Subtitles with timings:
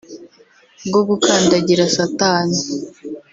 [0.87, 2.59] bwo gukandagira Satani